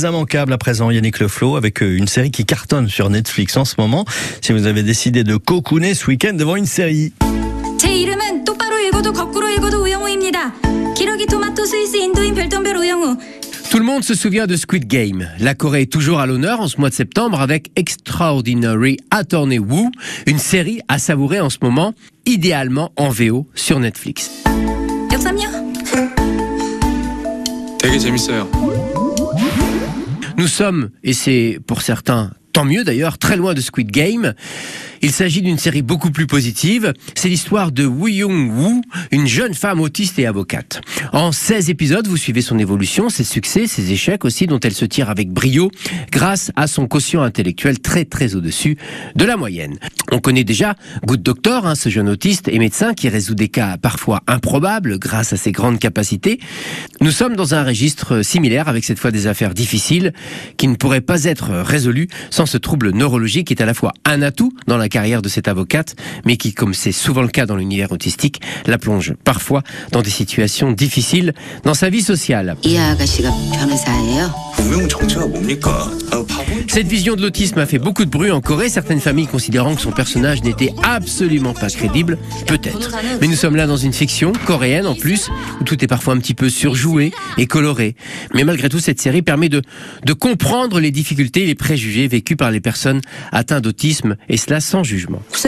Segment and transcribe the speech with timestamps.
[0.00, 3.74] Immanquable à présent, Yannick Leflot, avec euh, une série qui cartonne sur Netflix en ce
[3.78, 4.04] moment.
[4.40, 7.12] Si vous avez décidé de cocooner ce week-end devant une série.
[13.72, 15.28] Tout le monde se souvient de Squid Game.
[15.40, 19.90] La Corée est toujours à l'honneur en ce mois de septembre avec Extraordinary Attorney Woo,
[20.28, 21.92] une série à savourer en ce moment,
[22.24, 24.30] idéalement en VO sur Netflix.
[30.38, 34.34] Nous sommes, et c'est pour certains tant mieux d'ailleurs, très loin de Squid Game.
[35.02, 36.92] Il s'agit d'une série beaucoup plus positive.
[37.14, 40.80] C'est l'histoire de Woo Young Woo, une jeune femme autiste et avocate.
[41.12, 44.84] En 16 épisodes, vous suivez son évolution, ses succès, ses échecs aussi, dont elle se
[44.84, 45.70] tire avec brio,
[46.10, 48.76] grâce à son quotient intellectuel très très au-dessus
[49.14, 49.78] de la moyenne.
[50.10, 50.74] On connaît déjà
[51.06, 55.32] Good Doctor, hein, ce jeune autiste et médecin qui résout des cas parfois improbables grâce
[55.32, 56.40] à ses grandes capacités.
[57.00, 60.12] Nous sommes dans un registre similaire avec cette fois des affaires difficiles
[60.56, 63.92] qui ne pourraient pas être résolues sans ce trouble neurologique qui est à la fois
[64.04, 65.94] un atout dans la carrière de cette avocate,
[66.24, 70.10] mais qui, comme c'est souvent le cas dans l'univers autistique, la plonge parfois dans des
[70.10, 72.56] situations difficiles dans sa vie sociale.
[76.68, 79.80] Cette vision de l'autisme a fait beaucoup de bruit en Corée, certaines familles considérant que
[79.80, 82.90] son personnage n'était absolument pas crédible, peut-être.
[83.20, 86.18] Mais nous sommes là dans une fiction coréenne en plus, où tout est parfois un
[86.18, 87.96] petit peu surjoué et coloré.
[88.34, 89.62] Mais malgré tout, cette série permet de,
[90.04, 93.00] de comprendre les difficultés et les préjugés vécus par les personnes
[93.32, 95.22] atteintes d'autisme, et cela sans jugement.
[95.32, 95.38] Vous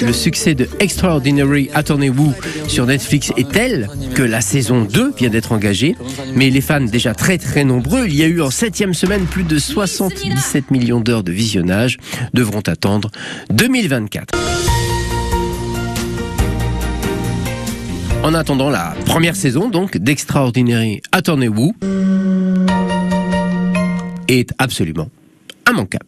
[0.00, 2.32] le succès de Extraordinary Attorney Woo
[2.68, 5.96] sur Netflix est tel que la saison 2 vient d'être engagée,
[6.34, 9.44] mais les fans déjà très très nombreux, il y a eu en septième semaine plus
[9.44, 11.98] de 77 millions d'heures de visionnage,
[12.32, 13.10] devront attendre
[13.50, 14.34] 2024.
[18.22, 21.74] En attendant la première saison donc d'Extraordinary Attorney Woo
[24.28, 25.08] est absolument
[25.68, 26.06] immanquable.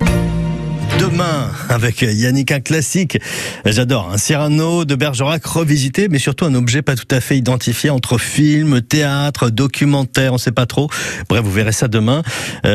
[0.98, 3.18] Demain, avec Yannick, un classique.
[3.64, 4.10] J'adore.
[4.12, 8.18] Un Cyrano de Bergerac revisité, mais surtout un objet pas tout à fait identifié entre
[8.18, 10.88] film, théâtre, documentaire, on sait pas trop.
[11.28, 12.22] Bref, vous verrez ça demain.
[12.64, 12.74] Euh,